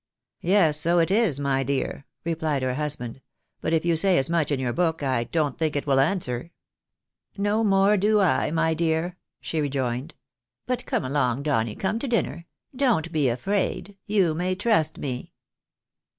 Yes, 0.41 0.79
so 0.79 0.97
it 0.97 1.11
is, 1.11 1.39
my 1.39 1.61
dear," 1.61 2.07
replied 2.25 2.63
her 2.63 2.73
husband." 2.73 3.21
But 3.61 3.71
if 3.71 3.85
you 3.85 3.95
say 3.95 4.17
as 4.17 4.31
much 4.31 4.51
in 4.51 4.59
your 4.59 4.73
book, 4.73 5.03
I 5.03 5.25
don't 5.25 5.59
think 5.59 5.75
it 5.75 5.85
will 5.85 5.99
answer." 5.99 6.49
"No 7.37 7.63
more 7.63 7.97
do 7.97 8.19
I, 8.19 8.49
my 8.49 8.73
dear," 8.73 9.17
she 9.41 9.61
rejoined; 9.61 10.15
"but 10.65 10.87
come 10.87 11.05
along, 11.05 11.43
Donny, 11.43 11.75
come 11.75 11.99
to 11.99 12.07
dinner; 12.07 12.47
don't 12.75 13.11
be 13.11 13.29
afraid, 13.29 13.95
you 14.07 14.33
may 14.33 14.55
trust 14.55 14.97
me." 14.97 15.33